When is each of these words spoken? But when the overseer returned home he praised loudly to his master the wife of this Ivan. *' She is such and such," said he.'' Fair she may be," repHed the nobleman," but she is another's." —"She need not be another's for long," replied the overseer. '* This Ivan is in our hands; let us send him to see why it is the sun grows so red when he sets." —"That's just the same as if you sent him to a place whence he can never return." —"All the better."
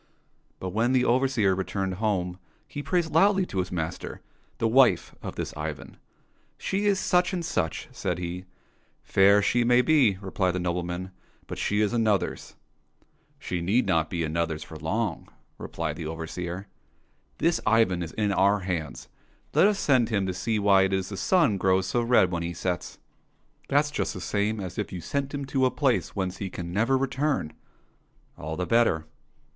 But 0.59 0.69
when 0.71 0.93
the 0.93 1.05
overseer 1.05 1.53
returned 1.53 1.93
home 2.01 2.39
he 2.67 2.81
praised 2.81 3.13
loudly 3.13 3.45
to 3.45 3.59
his 3.59 3.71
master 3.71 4.19
the 4.57 4.67
wife 4.67 5.13
of 5.21 5.35
this 5.35 5.53
Ivan. 5.55 5.97
*' 6.29 6.33
She 6.57 6.87
is 6.87 6.99
such 6.99 7.33
and 7.33 7.45
such," 7.45 7.87
said 7.91 8.17
he.'' 8.17 8.45
Fair 9.03 9.43
she 9.43 9.63
may 9.63 9.83
be," 9.83 10.15
repHed 10.15 10.53
the 10.53 10.59
nobleman," 10.59 11.11
but 11.45 11.59
she 11.59 11.81
is 11.81 11.93
another's." 11.93 12.55
—"She 13.47 13.61
need 13.61 13.85
not 13.85 14.09
be 14.09 14.23
another's 14.23 14.63
for 14.63 14.75
long," 14.75 15.29
replied 15.59 15.97
the 15.97 16.07
overseer. 16.07 16.65
'* 17.01 17.05
This 17.37 17.61
Ivan 17.67 18.01
is 18.01 18.11
in 18.13 18.31
our 18.31 18.61
hands; 18.61 19.07
let 19.53 19.67
us 19.67 19.77
send 19.77 20.09
him 20.09 20.25
to 20.25 20.33
see 20.33 20.57
why 20.57 20.81
it 20.81 20.93
is 20.93 21.09
the 21.09 21.15
sun 21.15 21.57
grows 21.59 21.85
so 21.85 22.01
red 22.01 22.31
when 22.31 22.41
he 22.41 22.53
sets." 22.55 22.97
—"That's 23.69 23.91
just 23.91 24.15
the 24.15 24.19
same 24.21 24.59
as 24.59 24.79
if 24.79 24.91
you 24.91 24.99
sent 24.99 25.31
him 25.31 25.45
to 25.45 25.67
a 25.67 25.69
place 25.69 26.15
whence 26.15 26.37
he 26.37 26.49
can 26.49 26.73
never 26.73 26.97
return." 26.97 27.53
—"All 28.39 28.55
the 28.57 28.65
better." 28.65 29.05